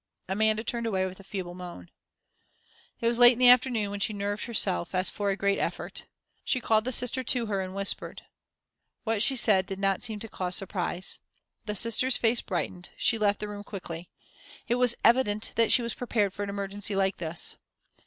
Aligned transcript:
Amanda 0.27 0.63
turned 0.63 0.87
away 0.87 1.05
with 1.05 1.19
a 1.19 1.23
feeble 1.23 1.53
moan. 1.53 1.91
It 3.01 3.05
was 3.05 3.19
late 3.19 3.33
in 3.33 3.37
the 3.37 3.49
afternoon 3.51 3.91
when 3.91 3.99
she 3.99 4.13
nerved 4.13 4.45
herself, 4.45 4.95
as 4.95 5.11
for 5.11 5.29
a 5.29 5.37
great 5.37 5.59
effort. 5.59 6.07
She 6.43 6.59
called 6.59 6.85
the 6.85 6.91
Sister 6.91 7.21
to 7.23 7.45
her 7.45 7.61
and 7.61 7.75
whispered. 7.75 8.23
What 9.03 9.21
she 9.21 9.35
said 9.35 9.67
did 9.67 9.77
not 9.77 10.01
seem 10.01 10.19
to 10.21 10.27
cause 10.27 10.55
surprise. 10.55 11.19
The 11.67 11.75
Sister's 11.75 12.17
face 12.17 12.41
brightened, 12.41 12.89
she 12.97 13.19
left 13.19 13.39
the 13.41 13.47
room 13.47 13.63
quickly. 13.63 14.09
It 14.67 14.73
was 14.81 14.95
evident 15.03 15.51
that 15.53 15.71
she 15.71 15.83
was 15.83 15.93
prepared 15.93 16.33
for 16.33 16.41
an 16.41 16.49
emergency 16.49 16.95
like 16.95 17.17
this. 17.17 17.57